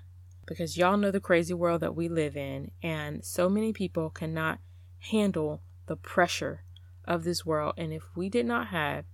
Because 0.45 0.77
y'all 0.77 0.97
know 0.97 1.11
the 1.11 1.19
crazy 1.19 1.53
world 1.53 1.81
that 1.81 1.95
we 1.95 2.09
live 2.09 2.35
in, 2.35 2.71
and 2.81 3.23
so 3.23 3.49
many 3.49 3.71
people 3.71 4.09
cannot 4.09 4.59
handle 4.99 5.61
the 5.85 5.95
pressure 5.95 6.63
of 7.05 7.23
this 7.23 7.45
world. 7.45 7.73
And 7.77 7.93
if 7.93 8.03
we 8.15 8.29
did 8.29 8.45
not 8.45 8.67
have 8.67 9.05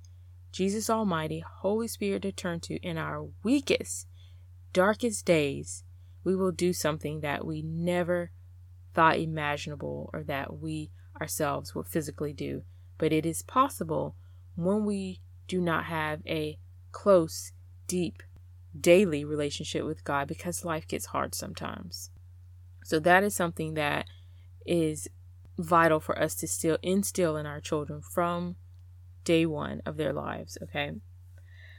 Jesus 0.51 0.89
Almighty, 0.89 1.43
Holy 1.61 1.87
Spirit 1.87 2.23
to 2.23 2.31
turn 2.31 2.59
to 2.61 2.75
in 2.77 2.97
our 2.97 3.27
weakest, 3.43 4.07
darkest 4.73 5.25
days, 5.25 5.83
we 6.23 6.35
will 6.35 6.51
do 6.51 6.73
something 6.73 7.21
that 7.21 7.45
we 7.45 7.61
never 7.61 8.31
thought 8.93 9.19
imaginable 9.19 10.09
or 10.13 10.23
that 10.23 10.57
we 10.57 10.91
ourselves 11.19 11.75
would 11.75 11.87
physically 11.87 12.33
do. 12.33 12.63
But 12.97 13.13
it 13.13 13.25
is 13.25 13.43
possible 13.43 14.15
when 14.55 14.85
we 14.85 15.21
do 15.47 15.61
not 15.61 15.85
have 15.85 16.21
a 16.25 16.57
close, 16.91 17.51
deep, 17.87 18.23
daily 18.79 19.25
relationship 19.25 19.85
with 19.85 20.03
God 20.03 20.27
because 20.27 20.65
life 20.65 20.87
gets 20.87 21.07
hard 21.07 21.35
sometimes. 21.35 22.11
So 22.83 22.99
that 22.99 23.23
is 23.23 23.35
something 23.35 23.73
that 23.75 24.05
is 24.65 25.07
vital 25.57 25.99
for 25.99 26.17
us 26.17 26.35
to 26.35 26.47
still 26.47 26.77
instill 26.81 27.35
in 27.35 27.45
our 27.45 27.59
children 27.59 28.01
from 28.01 28.55
day 29.23 29.45
one 29.45 29.81
of 29.85 29.97
their 29.97 30.13
lives, 30.13 30.57
okay? 30.63 30.93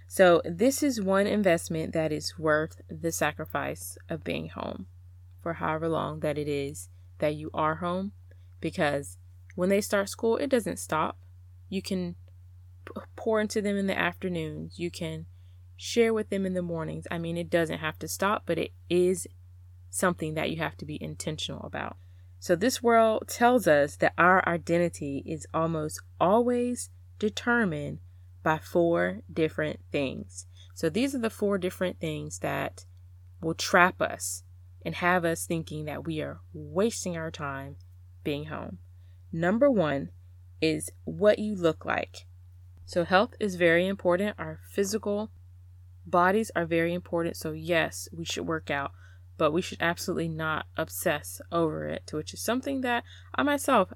So, 0.06 0.42
this 0.44 0.82
is 0.82 1.00
one 1.00 1.26
investment 1.26 1.92
that 1.92 2.10
is 2.12 2.36
worth 2.36 2.80
the 2.90 3.12
sacrifice 3.12 3.96
of 4.08 4.24
being 4.24 4.48
home 4.48 4.86
for 5.40 5.54
however 5.54 5.88
long 5.88 6.20
that 6.20 6.36
it 6.36 6.48
is 6.48 6.88
that 7.18 7.36
you 7.36 7.50
are 7.54 7.76
home 7.76 8.12
because 8.60 9.18
when 9.54 9.68
they 9.68 9.80
start 9.80 10.08
school, 10.08 10.36
it 10.36 10.50
doesn't 10.50 10.78
stop. 10.78 11.16
You 11.68 11.80
can 11.80 12.16
pour 13.14 13.40
into 13.40 13.62
them 13.62 13.76
in 13.76 13.86
the 13.86 13.98
afternoons, 13.98 14.78
you 14.78 14.90
can 14.90 15.26
share 15.82 16.12
with 16.12 16.28
them 16.28 16.44
in 16.44 16.52
the 16.52 16.60
mornings. 16.60 17.06
I 17.10 17.16
mean, 17.16 17.38
it 17.38 17.48
doesn't 17.48 17.78
have 17.78 17.98
to 18.00 18.08
stop, 18.08 18.42
but 18.44 18.58
it 18.58 18.72
is 18.90 19.26
something 19.88 20.34
that 20.34 20.50
you 20.50 20.58
have 20.58 20.76
to 20.76 20.84
be 20.84 21.02
intentional 21.02 21.62
about. 21.62 21.96
So, 22.38 22.54
this 22.54 22.82
world 22.82 23.24
tells 23.28 23.66
us 23.66 23.96
that 23.96 24.12
our 24.18 24.46
identity 24.46 25.22
is 25.24 25.46
almost 25.54 26.02
always 26.20 26.90
determined 27.18 27.98
by 28.42 28.58
four 28.58 29.20
different 29.32 29.80
things. 29.90 30.46
So 30.74 30.88
these 30.88 31.14
are 31.14 31.18
the 31.18 31.30
four 31.30 31.58
different 31.58 31.98
things 31.98 32.38
that 32.40 32.84
will 33.40 33.54
trap 33.54 34.00
us 34.00 34.44
and 34.84 34.94
have 34.94 35.24
us 35.24 35.46
thinking 35.46 35.84
that 35.86 36.06
we 36.06 36.20
are 36.20 36.40
wasting 36.52 37.16
our 37.16 37.30
time 37.30 37.76
being 38.22 38.46
home. 38.46 38.78
Number 39.32 39.70
one 39.70 40.10
is 40.60 40.90
what 41.04 41.38
you 41.38 41.54
look 41.54 41.84
like. 41.86 42.26
So, 42.84 43.04
health 43.04 43.34
is 43.40 43.54
very 43.54 43.86
important. 43.86 44.36
Our 44.38 44.60
physical 44.70 45.30
bodies 46.10 46.50
are 46.54 46.66
very 46.66 46.92
important. 46.92 47.36
So, 47.36 47.52
yes, 47.52 48.08
we 48.12 48.24
should 48.24 48.46
work 48.46 48.70
out, 48.70 48.92
but 49.38 49.52
we 49.52 49.62
should 49.62 49.78
absolutely 49.80 50.28
not 50.28 50.66
obsess 50.76 51.40
over 51.50 51.86
it, 51.86 52.10
which 52.12 52.34
is 52.34 52.42
something 52.42 52.80
that 52.82 53.04
I 53.34 53.42
myself 53.42 53.92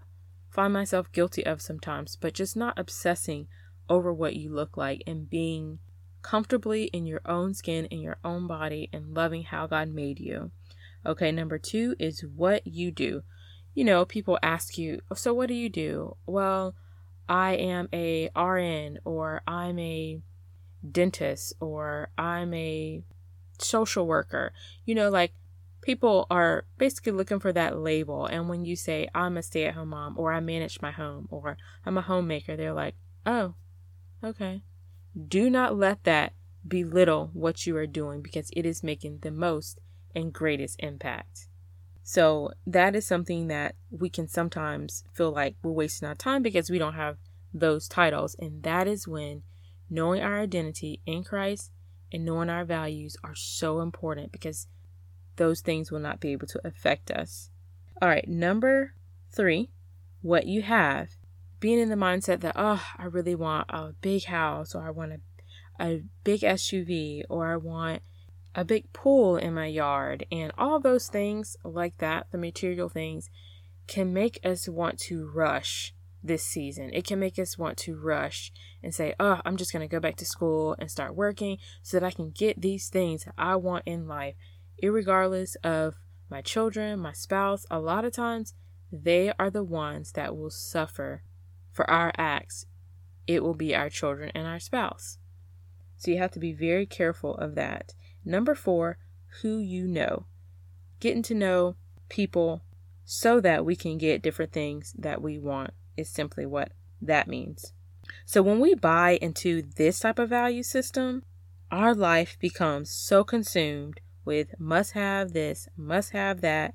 find 0.50 0.73
myself 0.73 1.11
guilty 1.11 1.44
of 1.44 1.61
sometimes, 1.61 2.16
but 2.16 2.33
just 2.33 2.56
not 2.56 2.78
obsessing 2.78 3.49
over 3.88 4.12
what 4.12 4.37
you 4.37 4.54
look 4.54 4.76
like 4.76 5.02
and 5.06 5.28
being 5.28 5.80
comfortably 6.23 6.85
in 6.85 7.06
your 7.06 7.21
own 7.26 7.52
skin, 7.54 7.87
in 7.87 8.00
your 8.00 8.18
own 8.25 8.47
body, 8.47 8.88
and 8.92 9.14
loving 9.14 9.42
how 9.42 9.66
God 9.66 9.88
made 9.88 10.21
you. 10.21 10.52
Okay, 11.04 11.33
number 11.33 11.59
two 11.59 11.97
is 11.99 12.25
what 12.25 12.66
you 12.66 12.90
do. 12.90 13.23
You 13.75 13.85
know, 13.85 14.04
people 14.04 14.38
ask 14.42 14.78
you, 14.78 15.00
so 15.14 15.35
what 15.35 15.49
do 15.49 15.54
you 15.54 15.68
do? 15.68 16.16
Well, 16.25 16.76
I 17.28 17.54
am 17.54 17.88
a 17.92 18.30
RN, 18.37 19.00
or 19.04 19.42
I'm 19.47 19.78
a 19.78 20.21
dentist, 20.90 21.54
or 21.60 22.10
I'm 22.18 22.52
a 22.54 23.02
social 23.58 24.06
worker. 24.06 24.52
You 24.84 24.94
know, 24.94 25.10
like 25.10 25.32
people 25.82 26.26
are 26.30 26.64
basically 26.78 27.12
looking 27.12 27.40
for 27.40 27.52
that 27.52 27.78
label. 27.78 28.26
And 28.26 28.48
when 28.48 28.64
you 28.64 28.76
say, 28.76 29.08
I'm 29.14 29.36
a 29.36 29.42
stay 29.42 29.66
at 29.66 29.74
home 29.74 29.90
mom, 29.90 30.14
or 30.18 30.32
I 30.32 30.40
manage 30.40 30.80
my 30.80 30.90
home, 30.90 31.28
or 31.30 31.56
I'm 31.84 31.98
a 31.98 32.02
homemaker, 32.02 32.56
they're 32.56 32.72
like, 32.72 32.94
oh, 33.26 33.54
Okay. 34.24 34.62
Do 35.28 35.50
not 35.50 35.76
let 35.76 36.04
that 36.04 36.32
belittle 36.66 37.30
what 37.34 37.66
you 37.66 37.76
are 37.76 37.86
doing 37.86 38.22
because 38.22 38.50
it 38.56 38.64
is 38.64 38.82
making 38.82 39.18
the 39.20 39.30
most 39.30 39.80
and 40.14 40.32
greatest 40.32 40.76
impact. 40.78 41.48
So, 42.02 42.50
that 42.66 42.94
is 42.96 43.06
something 43.06 43.48
that 43.48 43.74
we 43.90 44.08
can 44.10 44.28
sometimes 44.28 45.04
feel 45.12 45.30
like 45.30 45.56
we're 45.62 45.72
wasting 45.72 46.08
our 46.08 46.14
time 46.14 46.42
because 46.42 46.70
we 46.70 46.78
don't 46.78 46.94
have 46.94 47.16
those 47.52 47.88
titles. 47.88 48.34
And 48.38 48.62
that 48.62 48.86
is 48.86 49.08
when 49.08 49.42
knowing 49.90 50.22
our 50.22 50.40
identity 50.40 51.00
in 51.06 51.24
Christ 51.24 51.70
and 52.12 52.24
knowing 52.24 52.50
our 52.50 52.64
values 52.64 53.16
are 53.24 53.34
so 53.34 53.80
important 53.80 54.32
because 54.32 54.66
those 55.36 55.60
things 55.60 55.90
will 55.90 56.00
not 56.00 56.20
be 56.20 56.32
able 56.32 56.46
to 56.46 56.60
affect 56.64 57.10
us. 57.10 57.50
All 58.00 58.08
right, 58.08 58.28
number 58.28 58.94
three, 59.30 59.70
what 60.22 60.46
you 60.46 60.62
have 60.62 61.10
being 61.60 61.78
in 61.78 61.88
the 61.88 61.96
mindset 61.96 62.40
that, 62.40 62.54
oh, 62.56 62.84
I 62.98 63.04
really 63.04 63.34
want 63.34 63.70
a 63.70 63.92
big 64.00 64.24
house 64.24 64.74
or 64.74 64.86
I 64.86 64.90
want 64.90 65.12
a, 65.12 65.20
a 65.82 66.02
big 66.22 66.40
SUV 66.40 67.22
or 67.28 67.52
I 67.52 67.56
want 67.56 68.02
a 68.54 68.64
big 68.64 68.92
pool 68.92 69.36
in 69.36 69.54
my 69.54 69.66
yard 69.66 70.26
and 70.30 70.52
all 70.56 70.78
those 70.78 71.08
things 71.08 71.56
like 71.64 71.98
that, 71.98 72.26
the 72.30 72.38
material 72.38 72.88
things, 72.88 73.28
can 73.86 74.12
make 74.12 74.38
us 74.44 74.68
want 74.68 74.98
to 74.98 75.26
rush 75.26 75.94
this 76.25 76.43
season. 76.43 76.90
It 76.93 77.07
can 77.07 77.21
make 77.21 77.38
us 77.38 77.59
want 77.59 77.76
to 77.78 77.97
rush 77.97 78.50
and 78.83 78.95
say, 78.95 79.14
oh, 79.21 79.40
I'm 79.45 79.57
just 79.57 79.73
going 79.73 79.87
to 79.87 79.93
go 79.93 80.00
back 80.00 80.16
to 80.16 80.25
school 80.25 80.75
and 80.78 80.90
start 80.90 81.14
working 81.14 81.59
so 81.83 81.99
that 81.99 82.07
I 82.07 82.11
can 82.11 82.31
get 82.31 82.61
these 82.61 82.88
things 82.88 83.26
I 83.37 83.57
want 83.57 83.85
in 83.87 84.09
life, 84.09 84.35
regardless 84.83 85.57
of 85.57 85.97
my 86.31 86.40
children, 86.40 86.99
my 86.99 87.12
spouse. 87.12 87.66
A 87.71 87.78
lot 87.78 88.04
of 88.04 88.12
times, 88.12 88.54
they 88.90 89.33
are 89.38 89.50
the 89.50 89.64
ones 89.64 90.12
that 90.12 90.37
will 90.37 90.50
suffer 90.50 91.23
for 91.71 91.88
our 91.90 92.12
acts, 92.16 92.66
it 93.26 93.43
will 93.43 93.54
be 93.54 93.75
our 93.75 93.90
children 93.90 94.31
and 94.35 94.47
our 94.47 94.61
spouse. 94.61 95.19
So 95.97 96.11
you 96.11 96.19
have 96.19 96.31
to 96.33 96.38
be 96.38 96.52
very 96.52 96.87
careful 96.87 97.35
of 97.35 97.54
that. 97.57 97.95
Number 98.25 98.54
four, 98.54 98.99
who 99.43 99.59
you 99.59 99.87
know. 99.87 100.26
Getting 101.00 101.23
to 101.25 101.35
know 101.35 101.76
people 102.09 102.62
so 103.04 103.40
that 103.40 103.64
we 103.64 103.75
can 103.76 103.99
get 103.99 104.23
different 104.23 104.52
things 104.52 104.95
that 104.99 105.21
we 105.21 105.38
want 105.38 105.73
is 105.96 106.08
simply 106.08 106.46
what 106.46 106.72
that 107.00 107.28
means. 107.28 107.72
So 108.26 108.42
when 108.42 108.60
we 108.60 108.74
buy 108.74 109.18
into 109.20 109.62
this 109.76 110.00
type 110.00 110.18
of 110.18 110.28
value 110.28 110.62
system, 110.62 111.22
our 111.70 111.94
life 111.94 112.36
becomes 112.38 112.90
so 112.90 113.24
consumed 113.24 114.00
with 114.24 114.54
must 114.58 114.92
have 114.92 115.32
this, 115.32 115.68
must 115.76 116.10
have 116.10 116.40
that, 116.40 116.74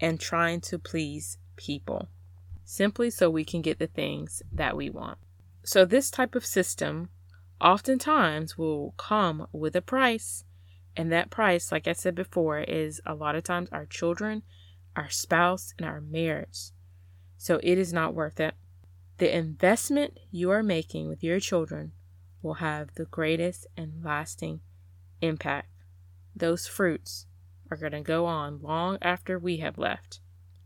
and 0.00 0.20
trying 0.20 0.60
to 0.62 0.78
please 0.78 1.38
people 1.56 2.08
simply 2.64 3.10
so 3.10 3.28
we 3.28 3.44
can 3.44 3.62
get 3.62 3.78
the 3.78 3.86
things 3.86 4.42
that 4.52 4.76
we 4.76 4.90
want. 4.90 5.18
So, 5.64 5.84
this 5.84 6.10
type 6.10 6.34
of 6.34 6.44
system 6.44 7.08
oftentimes 7.60 8.58
will 8.58 8.92
come 8.96 9.46
with 9.52 9.76
a 9.76 9.82
price. 9.82 10.44
And 10.96 11.10
that 11.10 11.30
price, 11.30 11.72
like 11.72 11.88
I 11.88 11.92
said 11.92 12.14
before, 12.14 12.60
is 12.60 13.00
a 13.04 13.14
lot 13.14 13.34
of 13.34 13.42
times 13.42 13.68
our 13.72 13.86
children, 13.86 14.42
our 14.94 15.10
spouse, 15.10 15.74
and 15.78 15.86
our 15.86 16.00
marriage. 16.00 16.70
So, 17.36 17.60
it 17.62 17.78
is 17.78 17.92
not 17.92 18.14
worth 18.14 18.40
it. 18.40 18.54
The 19.18 19.36
investment 19.36 20.18
you 20.30 20.50
are 20.50 20.62
making 20.62 21.08
with 21.08 21.22
your 21.22 21.40
children 21.40 21.92
will 22.42 22.54
have 22.54 22.94
the 22.94 23.04
greatest 23.06 23.66
and 23.76 24.04
lasting 24.04 24.60
impact. 25.20 25.68
Those 26.34 26.66
fruits 26.66 27.26
are 27.70 27.76
going 27.76 27.92
to 27.92 28.00
go 28.00 28.26
on 28.26 28.60
long 28.60 28.98
after 29.00 29.38
we 29.38 29.58
have 29.58 29.78
left. 29.78 30.20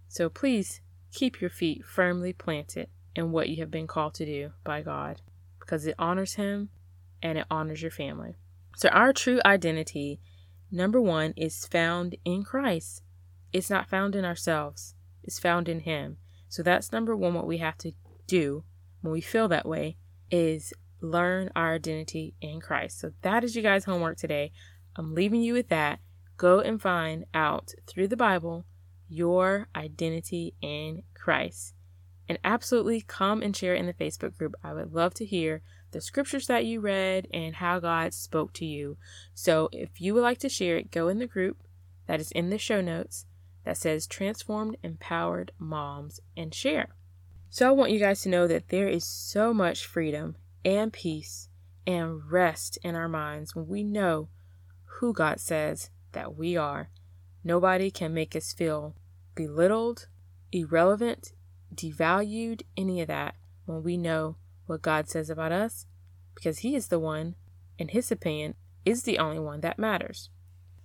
So 0.09 0.29
please 0.31 0.81
Keep 1.13 1.41
your 1.41 1.51
feet 1.51 1.85
firmly 1.85 2.33
planted 2.33 2.89
in 3.15 3.33
what 3.33 3.49
you 3.49 3.57
have 3.57 3.71
been 3.71 3.87
called 3.87 4.15
to 4.15 4.27
do 4.27 4.53
by 4.63 4.83
God 4.83 5.21
because 5.59 5.87
it 5.87 5.95
honors 5.99 6.35
Him 6.35 6.69
and 7.23 7.39
it 7.39 7.47
honors 7.51 7.83
your 7.83 7.91
family. 7.91 8.37
So, 8.77 8.89
our 8.91 9.13
true 9.13 9.41
identity, 9.45 10.21
number 10.71 11.01
one, 11.01 11.33
is 11.37 11.67
found 11.67 12.17
in 12.25 12.45
Christ. 12.45 13.03
It's 13.53 13.71
not 13.71 13.89
found 13.89 14.15
in 14.15 14.25
ourselves, 14.25 14.95
it's 15.25 15.39
found 15.39 15.69
in 15.69 15.81
Him. 15.81 16.19
So, 16.49 16.63
that's 16.63 16.93
number 16.93 17.15
one, 17.15 17.35
what 17.35 17.47
we 17.47 17.59
have 17.59 17.79
to 17.79 17.93
do 18.27 18.65
when 19.01 19.13
we 19.13 19.21
feel 19.21 19.49
that 19.49 19.67
way 19.67 19.97
is 20.31 20.73
learn 21.01 21.51
our 21.55 21.75
identity 21.75 22.35
in 22.41 22.61
Christ. 22.61 23.01
So 23.01 23.13
that 23.23 23.45
is 23.45 23.55
you 23.55 23.63
guys' 23.63 23.85
homework 23.85 24.19
today. 24.19 24.53
I'm 24.97 25.15
leaving 25.15 25.41
you 25.43 25.55
with 25.55 25.69
that. 25.69 26.01
Go 26.37 26.61
and 26.61 26.81
find 26.81 27.25
out 27.35 27.73
through 27.87 28.09
the 28.09 28.17
Bible 28.17 28.65
your 29.09 29.69
identity 29.75 30.55
in 30.61 31.03
Christ. 31.15 31.75
And 32.29 32.39
absolutely 32.45 33.01
come 33.01 33.43
and 33.43 33.57
share 33.57 33.75
in 33.75 33.87
the 33.87 33.95
Facebook 33.95 34.37
group. 34.37 34.55
I 34.63 34.75
would 34.75 34.93
love 34.93 35.15
to 35.15 35.25
hear 35.25 35.63
the 35.93 36.01
scriptures 36.01 36.47
that 36.47 36.67
you 36.67 36.81
read 36.81 37.27
and 37.33 37.57
how 37.57 37.81
God 37.81 38.13
spoke 38.13 38.53
to 38.55 38.67
you. 38.67 38.99
So 39.33 39.71
if 39.73 40.01
you 40.01 40.13
would 40.13 40.23
like 40.23 40.39
to 40.39 40.49
share 40.51 40.77
it, 40.77 40.91
go 40.91 41.09
in 41.09 41.19
the 41.19 41.27
group 41.27 41.57
that 42.07 42.21
is 42.21 42.31
in 42.33 42.51
the 42.51 42.59
show 42.59 42.83
notes 42.83 43.25
that 43.65 43.77
says 43.77 44.07
Transformed 44.07 44.77
Empowered 44.83 45.53
Moms 45.59 46.21
and 46.37 46.55
share. 46.55 46.95
So 47.51 47.69
I 47.69 47.73
want 47.73 47.93
you 47.93 47.99
guys 47.99 48.23
to 48.23 48.29
know 48.29 48.47
that 48.47 48.69
there 48.69 48.89
is 48.89 49.05
so 49.05 49.55
much 49.55 49.87
freedom 49.87 50.37
and 50.65 50.93
peace 50.93 51.49
and 51.87 52.31
rest 52.31 52.79
in 52.83 52.95
our 52.95 53.09
minds 53.09 53.55
when 53.55 53.69
we 53.69 53.83
know 53.83 54.29
who 54.85 55.13
God 55.13 55.41
says 55.41 55.91
that 56.13 56.37
we 56.37 56.57
are. 56.57 56.91
Nobody 57.43 57.91
can 57.91 58.13
make 58.13 58.37
us 58.37 58.53
feel 58.53 58.95
belittled, 59.35 60.09
irrelevant, 60.53 61.33
devalued, 61.75 62.63
any 62.77 63.01
of 63.01 63.09
that 63.09 63.37
when 63.65 63.83
we 63.83 63.97
know 63.97 64.37
what 64.67 64.83
God 64.83 65.09
says 65.09 65.31
about 65.31 65.53
us 65.53 65.87
because 66.39 66.59
He 66.61 66.77
is 66.77 66.87
the 66.87 67.01
one, 67.01 67.35
in 67.79 67.89
His 67.89 68.13
opinion, 68.13 68.55
is 68.85 69.03
the 69.03 69.19
only 69.19 69.41
one 69.41 69.61
that 69.63 69.79
matters. 69.79 70.31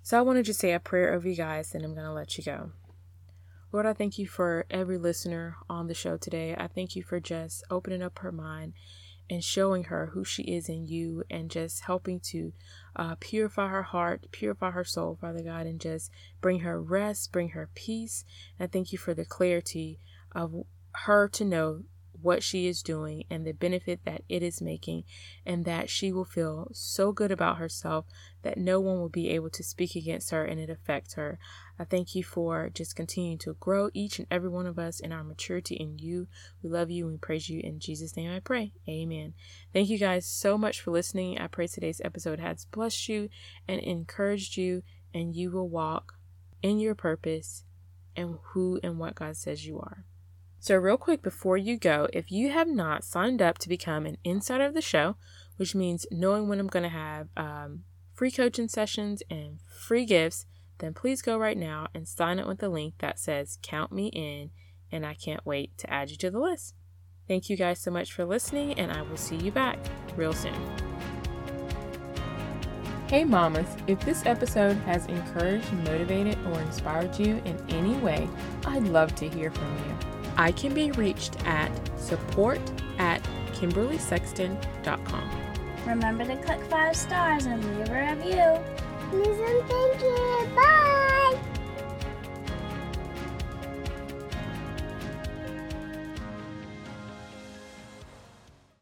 So 0.06 0.20
I 0.20 0.22
want 0.22 0.46
to 0.46 0.54
say 0.54 0.74
a 0.74 0.82
prayer 0.82 1.14
over 1.14 1.30
you 1.30 1.36
guys 1.36 1.74
and 1.74 1.86
I'm 1.86 1.94
going 1.94 2.06
to 2.06 2.12
let 2.12 2.38
you 2.38 2.44
go. 2.44 2.72
Lord, 3.72 3.86
I 3.86 3.94
thank 3.94 4.20
you 4.20 4.28
for 4.28 4.66
every 4.70 4.98
listener 4.98 5.56
on 5.70 5.88
the 5.88 5.94
show 5.94 6.18
today. 6.18 6.54
I 6.58 6.68
thank 6.68 6.98
you 6.98 7.04
for 7.04 7.22
just 7.22 7.64
opening 7.72 8.04
up 8.04 8.20
her 8.20 8.32
mind 8.34 8.74
and 9.30 9.42
showing 9.42 9.86
her 9.86 10.08
who 10.08 10.26
she 10.26 10.44
is 10.44 10.68
in 10.68 10.88
you 10.88 11.24
and 11.32 11.50
just 11.50 11.84
helping 11.84 12.20
to 12.20 12.52
uh, 12.98 13.16
purify 13.22 13.70
her 13.70 13.84
heart, 13.84 14.28
purify 14.34 14.72
her 14.72 14.84
soul, 14.84 15.18
Father 15.22 15.42
God, 15.42 15.66
and 15.68 15.80
just 15.80 16.12
bring 16.42 16.60
her 16.60 16.82
rest, 16.82 17.32
bring 17.32 17.50
her 17.50 17.70
peace. 17.74 18.26
And 18.60 18.74
thank 18.74 18.92
you 18.92 18.98
for 18.98 19.14
the 19.14 19.24
clarity 19.24 20.00
of 20.34 20.54
her 21.06 21.30
to 21.30 21.46
know 21.46 21.84
what 22.24 22.42
she 22.42 22.68
is 22.68 22.82
doing 22.82 23.26
and 23.30 23.46
the 23.46 23.52
benefit 23.52 24.00
that 24.06 24.24
it 24.28 24.42
is 24.42 24.62
making, 24.62 25.04
and 25.46 25.66
that 25.66 25.90
she 25.90 26.12
will 26.12 26.26
feel 26.26 26.70
so 26.74 27.12
good 27.12 27.32
about 27.32 27.58
herself 27.58 28.06
that 28.42 28.58
no 28.58 28.80
one 28.80 29.00
will 29.00 29.10
be 29.10 29.30
able 29.30 29.50
to 29.50 29.64
speak 29.64 29.96
against 29.96 30.32
her 30.32 30.44
and 30.44 30.60
it 30.60 30.70
affect 30.70 31.14
her. 31.14 31.38
I 31.78 31.84
thank 31.84 32.16
you 32.16 32.24
for 32.24 32.70
just 32.74 32.96
continuing 32.96 33.38
to 33.40 33.54
grow 33.60 33.90
each 33.94 34.20
and 34.20 34.28
every 34.32 34.50
one 34.50 34.66
of 34.66 34.80
us 34.80 35.00
in 35.00 35.12
our 35.12 35.24
maturity 35.24 35.76
in 35.76 36.00
you. 36.00 36.28
We 36.62 36.70
love 36.70 36.90
you 36.90 37.06
and 37.06 37.14
we 37.14 37.18
praise 37.18 37.50
you. 37.50 37.60
In 37.64 37.80
Jesus' 37.80 38.16
name 38.16 38.32
I 38.32 38.40
pray. 38.40 38.74
Amen. 38.88 39.34
Thank 39.74 39.90
you 39.90 39.98
guys 39.98 40.26
so 40.26 40.58
much 40.58 40.82
for 40.82 40.92
listening. 40.92 41.38
I 41.40 41.48
pray 41.48 41.68
today's 41.68 42.02
episode 42.04 42.40
has 42.40 42.66
blessed 42.66 43.10
you 43.10 43.30
and 43.68 43.80
encouraged 43.82 44.58
you, 44.58 44.84
and 45.14 45.36
you 45.36 45.52
will 45.52 45.70
walk 45.70 46.16
in 46.62 46.80
your 46.80 46.96
purpose 46.96 47.66
and 48.16 48.38
who 48.42 48.80
and 48.84 49.00
what 49.00 49.16
God 49.16 49.36
says 49.36 49.66
you 49.66 49.80
are. 49.80 50.06
So, 50.64 50.78
real 50.78 50.96
quick 50.96 51.22
before 51.22 51.58
you 51.58 51.76
go, 51.76 52.08
if 52.14 52.32
you 52.32 52.52
have 52.52 52.70
not 52.70 53.04
signed 53.04 53.42
up 53.42 53.58
to 53.58 53.68
become 53.68 54.06
an 54.06 54.16
insider 54.24 54.64
of 54.64 54.74
the 54.74 54.82
show, 54.82 55.18
which 55.58 55.76
means 55.76 56.06
knowing 56.10 56.48
when 56.48 56.58
I'm 56.58 56.68
going 56.68 56.84
to 56.84 56.90
have 56.90 57.28
um, 57.36 57.84
free 58.14 58.32
coaching 58.32 58.70
sessions 58.70 59.22
and 59.30 59.60
free 59.68 60.06
gifts, 60.06 60.46
then 60.78 60.94
please 60.94 61.22
go 61.22 61.38
right 61.38 61.58
now 61.58 61.88
and 61.94 62.08
sign 62.08 62.40
up 62.40 62.48
with 62.48 62.60
the 62.60 62.70
link 62.70 62.94
that 63.00 63.20
says 63.20 63.60
Count 63.62 63.92
Me 63.92 64.08
In, 64.08 64.52
and 64.90 65.06
I 65.06 65.16
can't 65.16 65.46
wait 65.46 65.78
to 65.80 65.94
add 65.94 66.12
you 66.12 66.16
to 66.16 66.32
the 66.32 66.40
list. 66.40 66.76
Thank 67.28 67.50
you 67.50 67.58
guys 67.58 67.82
so 67.82 67.92
much 67.92 68.14
for 68.14 68.24
listening, 68.24 68.80
and 68.80 68.90
I 68.90 69.02
will 69.02 69.18
see 69.18 69.36
you 69.36 69.52
back 69.52 69.80
real 70.16 70.32
soon. 70.32 70.56
Hey, 73.10 73.26
mamas, 73.26 73.68
if 73.88 74.00
this 74.06 74.26
episode 74.26 74.78
has 74.86 75.08
encouraged, 75.08 75.74
motivated, 75.74 76.38
or 76.46 76.62
inspired 76.62 77.20
you 77.20 77.42
in 77.44 77.62
any 77.68 77.98
way, 77.98 78.30
I'd 78.66 78.84
love 78.84 79.14
to 79.16 79.28
hear 79.28 79.52
from 79.52 79.76
you. 79.76 80.13
I 80.38 80.52
can 80.52 80.74
be 80.74 80.92
reached 80.92 81.36
at 81.46 81.72
support 82.00 82.60
at 82.98 83.22
KimberlySexton.com. 83.54 85.30
Remember 85.86 86.26
to 86.26 86.36
click 86.38 86.62
five 86.70 86.96
stars 86.96 87.46
and 87.46 87.64
leave 87.64 87.90
a 87.90 88.16
review. 88.16 88.60
Please 89.10 89.40
and 89.40 89.70
thank 89.70 90.02
you. 90.02 90.56
Bye. 90.56 91.13